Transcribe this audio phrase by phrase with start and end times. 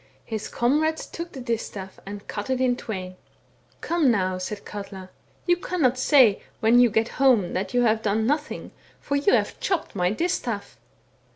[0.25, 3.17] His comrades took the distaff and cut it in twain.
[3.49, 7.83] * Come now!' said Katla, * you cannot say, when you get home, that you
[7.83, 10.79] have done nothing, for you have chopped up my distaff.'